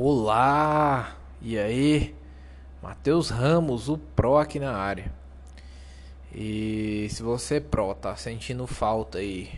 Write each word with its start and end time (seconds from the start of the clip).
Olá! 0.00 1.16
E 1.42 1.58
aí? 1.58 2.14
Matheus 2.80 3.30
Ramos, 3.30 3.88
o 3.88 3.98
Pro 3.98 4.36
aqui 4.36 4.60
na 4.60 4.72
área. 4.72 5.12
E 6.32 7.08
se 7.10 7.20
você 7.20 7.60
Pro 7.60 7.92
tá 7.96 8.14
sentindo 8.14 8.64
falta 8.64 9.18
aí 9.18 9.50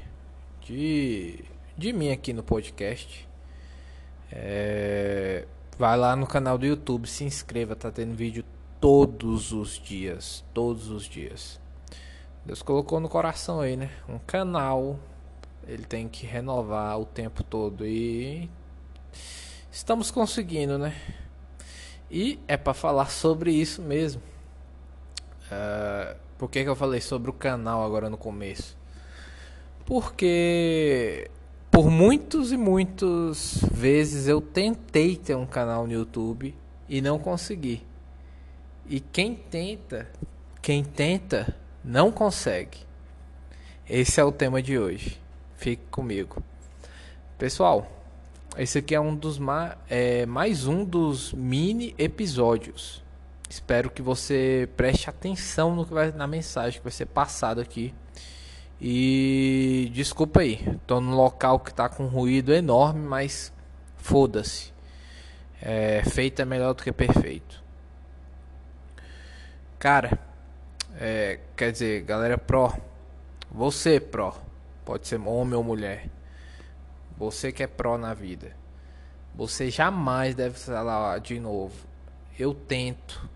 de, 0.62 1.45
de 1.76 1.92
mim 1.92 2.11
aqui 2.11 2.32
no 2.32 2.42
podcast, 2.42 3.29
é, 4.32 5.46
vai 5.79 5.98
lá 5.98 6.16
no 6.16 6.26
canal 6.26 6.57
do 6.57 6.64
YouTube, 6.64 7.07
se 7.07 7.22
inscreva, 7.22 7.77
tá 7.77 7.91
tendo 7.91 8.14
vídeo 8.14 8.43
todos 8.80 9.52
os 9.52 9.79
dias, 9.79 10.43
todos 10.54 10.88
os 10.88 11.04
dias. 11.04 11.61
Deus 12.46 12.62
colocou 12.62 12.98
no 12.98 13.11
coração 13.11 13.61
aí, 13.61 13.77
né? 13.77 13.91
Um 14.09 14.18
canal, 14.18 14.98
ele 15.68 15.84
tem 15.84 16.09
que 16.09 16.25
renovar 16.25 16.98
o 16.98 17.04
tempo 17.04 17.45
todo 17.45 17.86
e 17.86 18.48
estamos 19.71 20.11
conseguindo, 20.11 20.79
né? 20.79 20.95
E 22.11 22.39
é 22.49 22.57
para 22.57 22.75
falar 22.75 23.11
sobre 23.11 23.53
isso 23.53 23.81
mesmo. 23.82 24.21
Uh, 25.46 26.17
por 26.36 26.50
que, 26.50 26.63
que 26.63 26.68
eu 26.68 26.77
falei 26.77 27.00
sobre 27.00 27.31
o 27.31 27.32
canal 27.32 27.85
agora 27.85 28.11
no 28.11 28.17
começo? 28.17 28.77
Porque 29.85 31.30
por 31.71 31.91
muitos 31.91 32.53
e 32.53 32.56
muitas 32.56 33.61
vezes 33.72 34.27
eu 34.27 34.41
tentei 34.41 35.17
ter 35.17 35.36
um 35.36 35.47
canal 35.47 35.86
no 35.86 35.92
YouTube 35.92 36.55
e 36.89 37.00
não 37.00 37.19
consegui. 37.19 37.83
E 38.89 38.98
quem 38.98 39.34
tenta, 39.34 40.08
quem 40.61 40.83
tenta, 40.83 41.56
não 41.84 42.11
consegue. 42.11 42.78
Esse 43.89 44.20
é 44.20 44.25
o 44.25 44.33
tema 44.33 44.61
de 44.61 44.78
hoje. 44.78 45.20
Fique 45.56 45.83
comigo. 45.91 46.42
Pessoal, 47.39 48.00
esse 48.56 48.78
aqui 48.78 48.95
é 48.95 49.00
um 49.00 49.14
dos 49.14 49.39
ma 49.39 49.77
é, 49.89 50.27
mais 50.27 50.67
um 50.67 50.84
dos 50.84 51.33
mini 51.33 51.95
episódios. 51.97 53.03
Espero 53.48 53.91
que 53.91 54.02
você 54.02 54.69
preste 54.77 55.08
atenção 55.08 55.74
no 55.74 55.86
que 55.86 55.92
vai 55.92 56.11
na 56.12 56.27
mensagem 56.27 56.78
que 56.78 56.84
vai 56.84 56.92
ser 56.92 57.06
passado 57.06 57.61
aqui. 57.61 57.94
E 58.80 59.91
desculpa 59.92 60.41
aí, 60.41 60.78
tô 60.86 61.00
num 61.00 61.14
local 61.14 61.61
que 61.61 61.72
tá 61.72 61.89
com 61.89 62.06
ruído 62.06 62.52
enorme, 62.52 63.00
mas 63.00 63.52
foda-se. 63.97 64.72
É, 65.61 66.02
feito 66.05 66.41
é 66.41 66.44
melhor 66.44 66.74
do 66.74 66.83
que 66.83 66.92
perfeito. 66.92 67.62
Cara, 69.78 70.19
é, 70.98 71.39
quer 71.56 71.72
dizer, 71.72 72.02
galera 72.02 72.39
pro, 72.39 72.72
você 73.50 74.00
pro, 74.00 74.34
pode 74.84 75.06
ser 75.06 75.20
homem 75.20 75.55
ou 75.55 75.62
mulher 75.62 76.08
você 77.20 77.52
que 77.52 77.62
é 77.62 77.66
pró 77.66 77.98
na 77.98 78.14
vida. 78.14 78.56
Você 79.34 79.70
jamais 79.70 80.34
deve 80.34 80.58
falar 80.58 81.20
de 81.20 81.38
novo. 81.38 81.74
Eu 82.38 82.54
tento. 82.54 83.28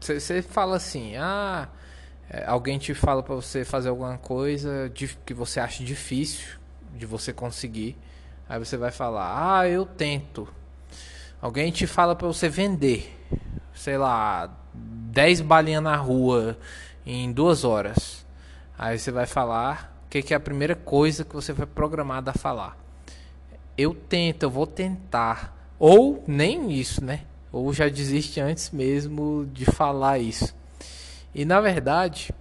Você 0.00 0.38
é, 0.38 0.42
fala 0.42 0.76
assim, 0.76 1.16
ah, 1.16 1.68
é, 2.30 2.46
alguém 2.46 2.78
te 2.78 2.94
fala 2.94 3.22
para 3.22 3.34
você 3.34 3.62
fazer 3.62 3.90
alguma 3.90 4.16
coisa 4.16 4.90
que 5.26 5.34
você 5.34 5.60
acha 5.60 5.84
difícil 5.84 6.58
de 6.94 7.04
você 7.04 7.30
conseguir. 7.30 7.94
Aí 8.48 8.58
você 8.58 8.78
vai 8.78 8.90
falar, 8.90 9.58
ah, 9.58 9.68
eu 9.68 9.84
tento. 9.84 10.48
Alguém 11.42 11.70
te 11.70 11.86
fala 11.86 12.16
para 12.16 12.26
você 12.26 12.48
vender, 12.48 13.14
sei 13.74 13.98
lá, 13.98 14.50
10 14.72 15.42
balinhas 15.42 15.82
na 15.82 15.96
rua 15.96 16.56
em 17.04 17.30
duas 17.30 17.64
horas. 17.64 18.24
Aí 18.78 18.98
você 18.98 19.10
vai 19.10 19.26
falar, 19.26 19.93
que, 20.14 20.22
que 20.22 20.34
é 20.34 20.36
a 20.36 20.40
primeira 20.40 20.76
coisa 20.76 21.24
que 21.24 21.34
você 21.34 21.52
foi 21.52 21.66
programado 21.66 22.30
a 22.30 22.34
falar? 22.34 22.78
Eu 23.76 23.92
tento, 23.92 24.44
eu 24.44 24.50
vou 24.50 24.64
tentar. 24.64 25.72
Ou 25.76 26.22
nem 26.24 26.70
isso, 26.70 27.04
né? 27.04 27.22
Ou 27.50 27.72
já 27.72 27.88
desiste 27.88 28.40
antes 28.40 28.70
mesmo 28.70 29.44
de 29.52 29.64
falar 29.64 30.20
isso. 30.20 30.54
E 31.34 31.44
na 31.44 31.60
verdade, 31.60 32.32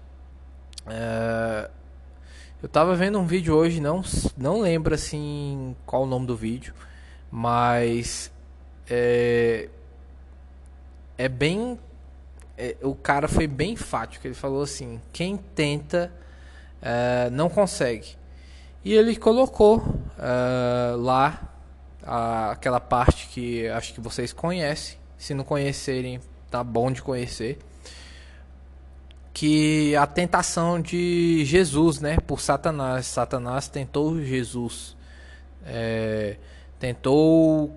uh, 0.86 1.68
eu 2.62 2.70
tava 2.70 2.96
vendo 2.96 3.18
um 3.18 3.26
vídeo 3.26 3.56
hoje, 3.56 3.82
não, 3.82 4.04
não 4.38 4.62
lembro 4.62 4.94
assim 4.94 5.76
qual 5.84 6.04
o 6.04 6.06
nome 6.06 6.28
do 6.28 6.36
vídeo, 6.36 6.76
mas 7.32 8.32
é, 8.88 9.68
é 11.18 11.28
bem. 11.28 11.80
É, 12.56 12.76
o 12.84 12.94
cara 12.94 13.28
foi 13.28 13.48
bem 13.48 13.72
enfático. 13.72 14.28
Ele 14.28 14.36
falou 14.36 14.62
assim: 14.62 15.02
quem 15.12 15.38
tenta 15.38 16.12
uh, 16.84 17.32
não 17.32 17.50
consegue. 17.50 18.16
E 18.84 18.94
ele 18.94 19.16
colocou 19.16 19.78
uh, 19.78 20.98
lá 20.98 21.56
a, 22.06 22.52
aquela 22.52 22.80
parte 22.80 23.28
que 23.28 23.68
acho 23.70 23.94
que 23.94 24.02
vocês 24.02 24.34
conhecem. 24.34 24.98
Se 25.18 25.34
não 25.34 25.46
conhecerem, 25.46 26.20
tá 26.52 26.64
bom 26.64 26.92
de 26.92 27.02
conhecer. 27.02 27.58
Que 29.34 29.96
a 29.96 30.06
tentação 30.06 30.82
de 30.82 31.44
Jesus, 31.46 32.00
né, 32.02 32.18
por 32.28 32.42
Satanás. 32.42 33.08
Satanás 33.08 33.68
tentou 33.68 34.22
Jesus, 34.22 34.96
é, 35.66 36.38
tentou 36.78 37.74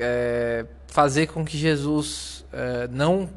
é, 0.00 0.64
fazer 0.88 1.28
com 1.28 1.44
que 1.44 1.56
Jesus 1.56 2.44
é, 2.52 2.88
não 2.88 3.28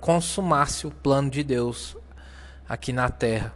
consumasse 0.00 0.84
o 0.84 0.90
plano 0.90 1.30
de 1.30 1.44
Deus 1.44 1.96
aqui 2.68 2.92
na 2.92 3.08
terra. 3.08 3.52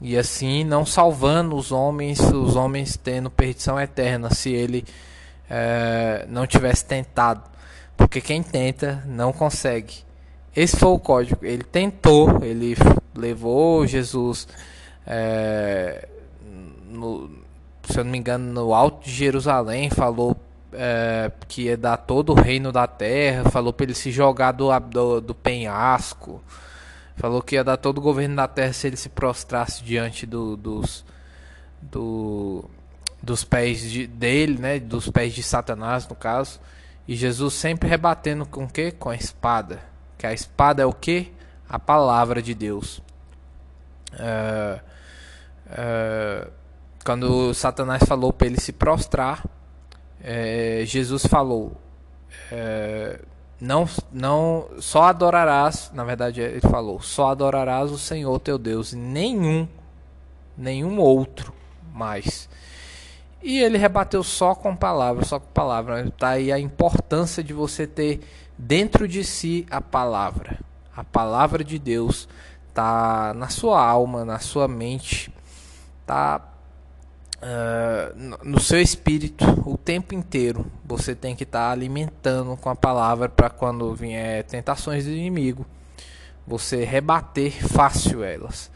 E 0.00 0.16
assim 0.16 0.64
não 0.64 0.84
salvando 0.84 1.56
os 1.56 1.72
homens, 1.72 2.20
os 2.20 2.56
homens 2.56 2.96
tendo 2.96 3.30
perdição 3.30 3.80
eterna, 3.80 4.30
se 4.30 4.52
ele 4.52 4.84
é, 5.48 6.26
não 6.28 6.46
tivesse 6.46 6.84
tentado. 6.84 7.42
Porque 7.96 8.20
quem 8.20 8.42
tenta 8.42 9.02
não 9.06 9.32
consegue. 9.32 10.04
Esse 10.54 10.76
foi 10.76 10.90
o 10.90 10.98
código. 10.98 11.44
Ele 11.44 11.64
tentou, 11.64 12.42
ele 12.42 12.76
levou 13.14 13.86
Jesus, 13.86 14.46
é, 15.06 16.08
no, 16.88 17.30
se 17.84 17.98
eu 17.98 18.04
não 18.04 18.10
me 18.10 18.18
engano, 18.18 18.52
no 18.52 18.74
alto 18.74 19.04
de 19.04 19.12
Jerusalém, 19.12 19.90
falou 19.90 20.36
é, 20.72 21.30
que 21.48 21.62
ia 21.62 21.76
dar 21.76 21.96
todo 21.96 22.30
o 22.30 22.34
reino 22.34 22.70
da 22.72 22.86
terra, 22.86 23.50
falou 23.50 23.72
para 23.72 23.84
ele 23.84 23.94
se 23.94 24.10
jogar 24.10 24.52
do, 24.52 24.68
do, 24.80 25.20
do 25.20 25.34
penhasco. 25.34 26.42
Falou 27.16 27.40
que 27.40 27.54
ia 27.54 27.64
dar 27.64 27.76
todo 27.76 27.98
o 27.98 28.00
governo 28.00 28.36
da 28.36 28.48
terra 28.48 28.72
se 28.72 28.86
ele 28.86 28.96
se 28.96 29.08
prostrasse 29.08 29.84
diante 29.84 30.26
do, 30.26 30.56
dos, 30.56 31.04
do, 31.80 32.64
dos 33.22 33.44
pés 33.44 33.80
de, 33.82 34.06
dele, 34.06 34.58
né? 34.58 34.80
Dos 34.80 35.08
pés 35.08 35.32
de 35.32 35.42
Satanás, 35.42 36.08
no 36.08 36.16
caso. 36.16 36.60
E 37.06 37.14
Jesus 37.14 37.54
sempre 37.54 37.88
rebatendo 37.88 38.44
com 38.44 38.64
o 38.64 38.68
que? 38.68 38.90
Com 38.90 39.10
a 39.10 39.14
espada. 39.14 39.80
Que 40.18 40.26
a 40.26 40.32
espada 40.32 40.82
é 40.82 40.86
o 40.86 40.92
que? 40.92 41.32
A 41.68 41.78
palavra 41.78 42.42
de 42.42 42.54
Deus. 42.54 42.98
Uh, 44.14 44.80
uh, 45.68 46.50
quando 47.04 47.52
Satanás 47.54 48.02
falou 48.04 48.32
para 48.32 48.46
ele 48.46 48.60
se 48.60 48.72
prostrar, 48.72 49.44
uh, 49.44 50.84
Jesus 50.84 51.26
falou: 51.26 51.80
não, 53.60 53.88
não, 54.12 54.66
só 54.78 55.04
adorarás, 55.04 55.90
na 55.94 56.04
verdade 56.04 56.40
ele 56.40 56.60
falou, 56.60 57.00
só 57.00 57.30
adorarás 57.30 57.90
o 57.90 57.98
Senhor 57.98 58.38
teu 58.40 58.58
Deus, 58.58 58.92
nenhum, 58.92 59.68
nenhum 60.56 60.98
outro 60.98 61.52
mais. 61.92 62.48
E 63.42 63.58
ele 63.58 63.76
rebateu 63.76 64.22
só 64.24 64.54
com 64.54 64.74
palavras, 64.74 65.28
só 65.28 65.38
com 65.38 65.52
palavra. 65.52 66.10
Tá 66.18 66.30
aí 66.30 66.50
a 66.50 66.58
importância 66.58 67.44
de 67.44 67.52
você 67.52 67.86
ter 67.86 68.20
dentro 68.56 69.06
de 69.06 69.22
si 69.22 69.66
a 69.70 69.82
palavra. 69.82 70.58
A 70.96 71.04
palavra 71.04 71.62
de 71.62 71.78
Deus 71.78 72.26
tá 72.72 73.34
na 73.34 73.48
sua 73.48 73.84
alma, 73.86 74.24
na 74.24 74.38
sua 74.38 74.66
mente, 74.66 75.30
tá 76.06 76.40
uh, 77.36 78.38
no 78.42 78.60
seu 78.60 78.80
espírito 78.80 79.44
o 79.68 79.76
tempo 79.76 80.14
inteiro. 80.14 80.70
Você 80.84 81.14
tem 81.14 81.34
que 81.34 81.44
estar 81.44 81.66
tá 81.66 81.70
alimentando 81.70 82.56
com 82.56 82.68
a 82.70 82.76
palavra 82.76 83.28
para 83.28 83.50
quando 83.50 83.94
vier 83.94 84.44
tentações 84.44 85.04
do 85.04 85.10
inimigo, 85.10 85.66
você 86.46 86.84
rebater 86.84 87.66
fácil 87.68 88.22
elas. 88.22 88.70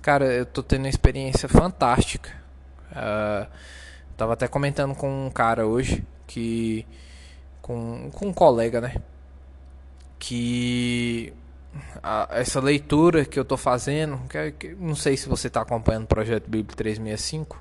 Cara, 0.00 0.24
eu 0.26 0.46
tô 0.46 0.62
tendo 0.62 0.82
uma 0.82 0.88
experiência 0.88 1.48
fantástica. 1.48 2.30
Uh, 2.92 3.46
tava 4.16 4.32
até 4.32 4.48
comentando 4.48 4.94
com 4.94 5.26
um 5.26 5.30
cara 5.30 5.66
hoje 5.66 6.04
que 6.26 6.86
com, 7.60 8.10
com 8.12 8.28
um 8.28 8.32
colega, 8.32 8.80
né? 8.80 8.94
Que 10.18 11.32
a, 12.02 12.28
essa 12.32 12.60
leitura 12.60 13.24
que 13.24 13.38
eu 13.38 13.44
tô 13.44 13.56
fazendo, 13.56 14.18
que, 14.28 14.52
que, 14.52 14.74
não 14.74 14.94
sei 14.94 15.16
se 15.16 15.28
você 15.28 15.48
está 15.48 15.60
acompanhando 15.60 16.04
o 16.04 16.08
projeto 16.08 16.48
Bíblia 16.48 16.76
365, 16.76 17.60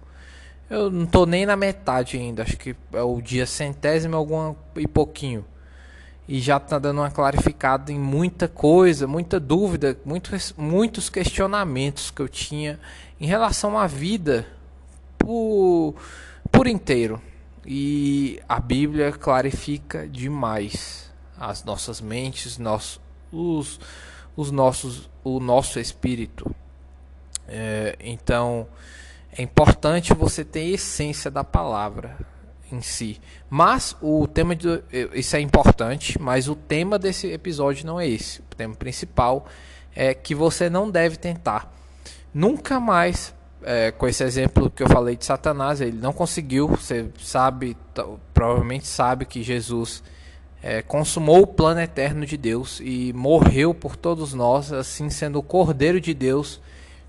eu 0.69 0.91
não 0.91 1.05
tô 1.05 1.25
nem 1.25 1.45
na 1.45 1.55
metade 1.55 2.17
ainda, 2.17 2.43
acho 2.43 2.57
que 2.57 2.75
é 2.93 3.01
o 3.01 3.21
dia 3.21 3.45
centésimo 3.45 4.15
alguma 4.15 4.55
e 4.75 4.87
pouquinho. 4.87 5.45
E 6.27 6.41
já 6.41 6.59
tá 6.59 6.77
dando 6.77 6.99
uma 6.99 7.09
clarificada 7.09 7.89
em 7.89 7.97
muita 7.97 8.49
coisa, 8.49 9.07
muita 9.07 9.39
dúvida, 9.39 9.97
muitos, 10.03 10.53
muitos 10.57 11.09
questionamentos 11.09 12.11
que 12.11 12.21
eu 12.21 12.27
tinha 12.27 12.77
em 13.17 13.25
relação 13.25 13.77
à 13.77 13.87
vida 13.87 14.45
por, 15.17 15.95
por 16.51 16.67
inteiro. 16.67 17.21
E 17.65 18.41
a 18.47 18.59
Bíblia 18.59 19.13
clarifica 19.13 20.05
demais 20.05 21.09
as 21.39 21.63
nossas 21.63 22.01
mentes, 22.01 22.57
nós, 22.57 22.99
os, 23.31 23.79
os 24.35 24.51
nossos, 24.51 25.09
o 25.23 25.39
nosso 25.39 25.79
espírito. 25.79 26.53
É, 27.47 27.95
então 28.01 28.67
é 29.37 29.43
importante 29.43 30.13
você 30.13 30.43
ter 30.43 30.61
a 30.61 30.69
essência 30.75 31.29
da 31.29 31.43
palavra 31.43 32.17
em 32.71 32.81
si. 32.81 33.21
Mas 33.49 33.95
o 34.01 34.27
tema 34.27 34.55
de 34.55 34.67
isso 35.13 35.35
é 35.35 35.39
importante, 35.39 36.19
mas 36.19 36.49
o 36.49 36.55
tema 36.55 36.97
desse 36.97 37.27
episódio 37.31 37.85
não 37.85 37.99
é 37.99 38.07
esse. 38.07 38.39
O 38.39 38.55
tema 38.55 38.75
principal 38.75 39.45
é 39.95 40.13
que 40.13 40.33
você 40.33 40.69
não 40.69 40.89
deve 40.89 41.17
tentar. 41.17 41.71
Nunca 42.33 42.79
mais, 42.79 43.33
é, 43.63 43.91
com 43.91 44.07
esse 44.07 44.23
exemplo 44.23 44.69
que 44.69 44.81
eu 44.81 44.89
falei 44.89 45.15
de 45.15 45.25
Satanás, 45.25 45.81
ele 45.81 45.97
não 45.97 46.11
conseguiu. 46.11 46.67
Você 46.69 47.09
sabe, 47.19 47.77
provavelmente 48.33 48.87
sabe 48.87 49.25
que 49.25 49.43
Jesus 49.43 50.03
é, 50.63 50.81
consumou 50.81 51.43
o 51.43 51.47
plano 51.47 51.79
eterno 51.79 52.25
de 52.25 52.37
Deus 52.37 52.81
e 52.83 53.13
morreu 53.13 53.73
por 53.73 53.95
todos 53.95 54.33
nós, 54.33 54.73
assim 54.73 55.09
sendo 55.09 55.39
o 55.39 55.43
Cordeiro 55.43 56.01
de 56.01 56.13
Deus. 56.13 56.59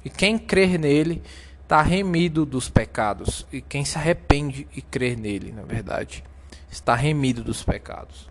E 0.04 0.10
quem 0.10 0.38
crer 0.38 0.78
nele 0.78 1.22
está 1.68 1.82
remido 1.82 2.46
dos 2.46 2.70
pecados. 2.70 3.46
E 3.52 3.60
quem 3.60 3.84
se 3.84 3.98
arrepende 3.98 4.66
e 4.74 4.80
crer 4.80 5.18
nele, 5.18 5.52
na 5.52 5.62
verdade, 5.62 6.24
está 6.70 6.94
remido 6.94 7.44
dos 7.44 7.62
pecados. 7.62 8.26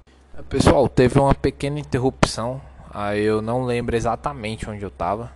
Pessoal, 0.50 0.90
teve 0.90 1.20
uma 1.20 1.36
pequena 1.36 1.80
interrupção. 1.80 2.60
Aí 2.92 3.22
eu 3.22 3.40
não 3.40 3.64
lembro 3.64 3.96
exatamente 3.96 4.68
onde 4.68 4.82
eu 4.82 4.88
estava. 4.88 5.32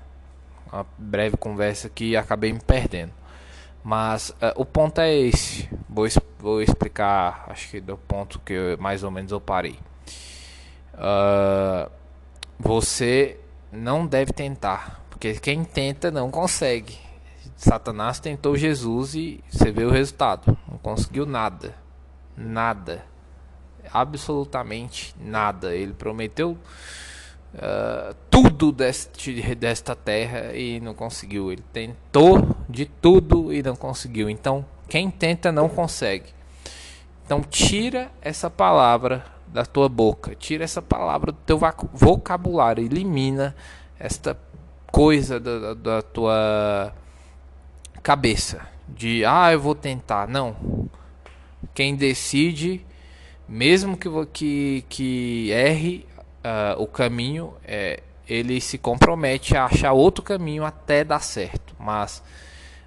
Uma 0.74 0.84
breve 0.98 1.38
conversa 1.38 1.90
que 1.90 2.18
acabei 2.18 2.52
me 2.52 2.60
perdendo. 2.60 3.12
Mas 3.84 4.32
uh, 4.32 4.36
o 4.56 4.66
ponto 4.66 5.00
é 5.00 5.16
esse. 5.16 5.70
Vou, 5.88 6.08
vou 6.40 6.60
explicar, 6.60 7.46
acho 7.50 7.70
que 7.70 7.80
do 7.80 7.98
ponto 7.98 8.40
que 8.40 8.54
eu, 8.54 8.78
mais 8.80 9.04
ou 9.04 9.12
menos 9.12 9.32
eu 9.32 9.40
parei. 9.40 9.78
Uh, 10.96 11.92
você 12.58 13.40
não 13.72 14.08
deve 14.08 14.34
tentar, 14.34 15.04
porque 15.08 15.36
quem 15.36 15.64
tenta 15.64 16.10
não 16.10 16.32
consegue. 16.32 17.11
Satanás 17.62 18.20
tentou 18.20 18.58
Jesus 18.58 19.14
e 19.14 19.40
você 19.48 19.72
vê 19.72 19.86
o 19.86 19.92
resultado. 19.92 20.58
Não 20.68 20.80
conseguiu 20.80 21.28
nada. 21.28 21.76
Nada. 22.36 23.06
Absolutamente 23.94 25.14
nada. 25.22 25.76
Ele 25.76 25.94
prometeu 25.94 26.58
uh, 27.54 28.16
tudo 28.32 28.72
deste, 28.72 29.44
desta 29.54 29.96
terra 29.96 30.56
e 30.56 30.80
não 30.80 30.96
conseguiu. 30.96 31.52
Ele 31.52 31.64
tentou 31.72 32.58
de 32.68 32.88
tudo 32.88 33.54
e 33.54 33.62
não 33.62 33.76
conseguiu. 33.76 34.28
Então, 34.28 34.66
quem 34.90 35.12
tenta 35.12 35.52
não 35.52 35.70
consegue. 35.70 36.34
Então, 37.24 37.42
tira 37.44 38.12
essa 38.24 38.50
palavra 38.50 39.24
da 39.46 39.64
tua 39.68 39.88
boca. 39.88 40.34
Tira 40.34 40.64
essa 40.64 40.82
palavra 40.82 41.32
do 41.32 41.38
teu 41.46 41.60
vocabulário. 41.94 42.84
Elimina 42.84 43.56
esta 44.00 44.36
coisa 44.92 45.40
da, 45.40 45.76
da 45.76 46.02
tua 46.02 46.92
cabeça 48.02 48.68
de 48.88 49.24
ah, 49.26 49.52
eu 49.52 49.60
vou 49.60 49.76
tentar. 49.76 50.28
Não. 50.28 50.56
Quem 51.74 51.96
decide, 51.96 52.86
mesmo 53.48 53.96
que, 53.98 54.10
que, 54.34 54.86
que 54.90 55.52
erre 55.52 56.06
uh, 56.44 56.82
o 56.82 56.88
caminho, 56.88 57.54
é, 57.64 58.02
ele 58.28 58.60
se 58.60 58.78
compromete 58.78 59.56
a 59.56 59.66
achar 59.66 59.94
outro 59.94 60.24
caminho 60.24 60.66
até 60.66 61.04
dar 61.04 61.22
certo. 61.22 61.76
Mas 61.80 62.22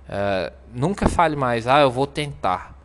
uh, 0.08 0.52
nunca 0.72 1.08
fale 1.08 1.36
mais, 1.36 1.66
ah, 1.66 1.80
eu 1.80 1.90
vou 1.90 2.06
tentar. 2.06 2.78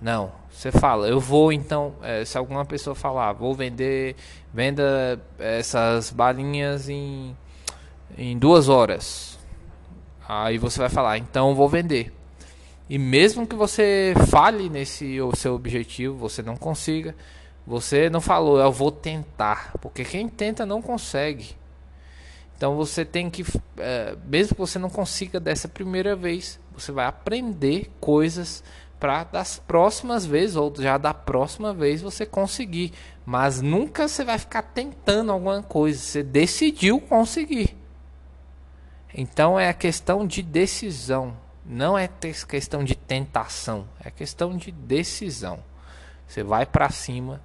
Não. 0.00 0.32
Você 0.50 0.70
fala, 0.70 1.08
eu 1.08 1.18
vou 1.18 1.52
então. 1.52 1.94
É, 2.00 2.24
se 2.24 2.38
alguma 2.38 2.64
pessoa 2.64 2.94
falar, 2.94 3.32
vou 3.32 3.54
vender, 3.54 4.14
venda 4.52 5.20
essas 5.36 6.10
balinhas 6.10 6.88
em, 6.88 7.36
em 8.16 8.38
duas 8.38 8.68
horas 8.68 9.34
Aí 10.28 10.58
você 10.58 10.78
vai 10.78 10.88
falar, 10.88 11.18
então 11.18 11.54
vou 11.54 11.68
vender. 11.68 12.12
E 12.88 12.98
mesmo 12.98 13.46
que 13.46 13.54
você 13.54 14.14
fale 14.30 14.68
nesse 14.68 15.18
seu 15.36 15.54
objetivo, 15.54 16.16
você 16.16 16.42
não 16.42 16.56
consiga, 16.56 17.14
você 17.66 18.10
não 18.10 18.20
falou, 18.20 18.58
eu 18.58 18.70
vou 18.70 18.90
tentar, 18.90 19.72
porque 19.80 20.04
quem 20.04 20.28
tenta 20.28 20.66
não 20.66 20.82
consegue. 20.82 21.56
Então 22.56 22.76
você 22.76 23.04
tem 23.04 23.30
que, 23.30 23.44
é, 23.78 24.16
mesmo 24.26 24.54
que 24.54 24.60
você 24.60 24.78
não 24.78 24.90
consiga 24.90 25.40
dessa 25.40 25.66
primeira 25.66 26.14
vez, 26.14 26.60
você 26.76 26.92
vai 26.92 27.06
aprender 27.06 27.90
coisas 28.00 28.62
para 29.00 29.24
das 29.24 29.58
próximas 29.58 30.24
vezes 30.24 30.56
ou 30.56 30.72
já 30.78 30.96
da 30.96 31.12
próxima 31.12 31.74
vez 31.74 32.00
você 32.00 32.24
conseguir. 32.24 32.92
Mas 33.26 33.60
nunca 33.60 34.08
você 34.08 34.24
vai 34.24 34.38
ficar 34.38 34.62
tentando 34.62 35.32
alguma 35.32 35.62
coisa. 35.62 35.98
Você 35.98 36.22
decidiu 36.22 37.00
conseguir. 37.00 37.76
Então 39.14 39.58
é 39.58 39.68
a 39.68 39.74
questão 39.74 40.26
de 40.26 40.42
decisão, 40.42 41.36
não 41.64 41.96
é 41.96 42.08
questão 42.48 42.82
de 42.82 42.96
tentação, 42.96 43.86
é 44.02 44.10
questão 44.10 44.56
de 44.56 44.72
decisão. 44.72 45.62
Você 46.26 46.42
vai 46.42 46.66
para 46.66 46.90
cima 46.90 47.40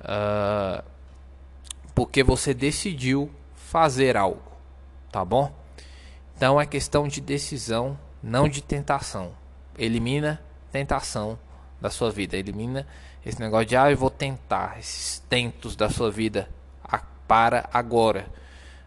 uh, 0.00 0.82
porque 1.94 2.22
você 2.22 2.54
decidiu 2.54 3.30
fazer 3.54 4.16
algo, 4.16 4.42
tá 5.12 5.22
bom? 5.22 5.54
Então 6.34 6.58
é 6.58 6.64
questão 6.64 7.06
de 7.06 7.20
decisão, 7.20 7.98
não 8.22 8.48
de 8.48 8.62
tentação. 8.62 9.32
Elimina 9.76 10.42
tentação 10.72 11.38
da 11.78 11.90
sua 11.90 12.10
vida, 12.10 12.38
elimina 12.38 12.86
esse 13.24 13.38
negócio 13.38 13.66
de 13.66 13.76
ah, 13.76 13.90
eu 13.90 13.96
vou 13.98 14.08
tentar, 14.08 14.78
esses 14.78 15.18
tentos 15.28 15.76
da 15.76 15.90
sua 15.90 16.10
vida 16.10 16.48
para 17.28 17.68
agora, 17.72 18.26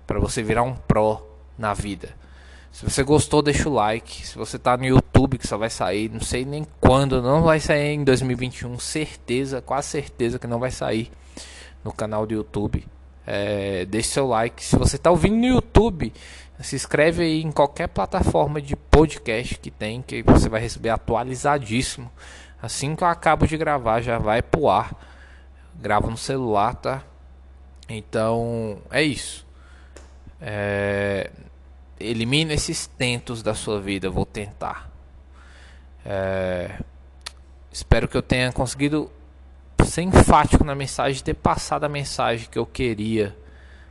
para 0.06 0.20
você 0.20 0.44
virar 0.44 0.64
um 0.64 0.76
pró 0.76 1.33
na 1.58 1.74
vida. 1.74 2.10
Se 2.72 2.84
você 2.84 3.04
gostou, 3.04 3.42
deixa 3.42 3.70
o 3.70 3.74
like. 3.74 4.26
Se 4.26 4.36
você 4.36 4.58
tá 4.58 4.76
no 4.76 4.86
YouTube, 4.86 5.38
que 5.38 5.48
só 5.48 5.58
vai 5.58 5.70
sair, 5.70 6.10
não 6.10 6.20
sei 6.20 6.44
nem 6.44 6.66
quando, 6.82 7.22
não 7.22 7.44
vai 7.44 7.60
sair 7.60 7.94
em 7.94 8.04
2021, 8.04 8.80
certeza, 8.80 9.62
quase 9.62 9.90
certeza 9.90 10.40
que 10.40 10.48
não 10.48 10.60
vai 10.60 10.72
sair 10.72 11.12
no 11.84 11.94
canal 11.94 12.26
do 12.26 12.34
YouTube. 12.34 12.84
É, 13.28 13.86
deixe 13.86 14.10
seu 14.10 14.28
like. 14.28 14.64
Se 14.64 14.76
você 14.76 14.98
tá 14.98 15.12
ouvindo 15.12 15.36
no 15.36 15.46
YouTube, 15.46 16.12
se 16.60 16.76
inscreve 16.76 17.24
aí 17.24 17.44
em 17.44 17.52
qualquer 17.52 17.88
plataforma 17.88 18.62
de 18.62 18.76
podcast 18.76 19.60
que 19.60 19.70
tem, 19.70 20.02
que 20.02 20.24
você 20.24 20.50
vai 20.50 20.60
receber 20.60 20.90
atualizadíssimo. 20.90 22.12
Assim 22.62 22.96
que 22.96 23.04
eu 23.04 23.08
acabo 23.08 23.46
de 23.46 23.58
gravar, 23.58 24.02
já 24.02 24.18
vai 24.18 24.42
pro 24.42 24.70
ar. 24.70 24.96
Gravo 25.76 26.10
no 26.10 26.18
celular, 26.18 26.74
tá? 26.76 27.04
Então, 27.90 28.78
é 28.90 29.04
isso. 29.04 29.43
É, 30.46 31.32
elimina 31.98 32.54
esses 32.54 32.86
tentos 32.86 33.42
da 33.42 33.54
sua 33.54 33.80
vida. 33.80 34.10
Vou 34.10 34.26
tentar. 34.26 34.92
É, 36.06 36.80
espero 37.72 38.10
que 38.10 38.18
eu 38.18 38.22
tenha 38.22 38.52
conseguido 38.52 39.10
ser 39.86 40.02
enfático 40.02 40.64
na 40.66 40.76
mensagem, 40.76 41.24
ter 41.24 41.34
passado 41.34 41.86
a 41.86 41.90
mensagem 41.90 42.50
que 42.50 42.60
eu 42.60 42.66
queria. 42.66 43.36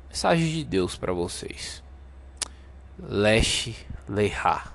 Mensagem 0.08 0.46
de 0.46 0.64
Deus 0.64 0.94
para 0.94 1.12
vocês. 1.12 1.82
Leche 2.98 3.74
Leha. 4.06 4.71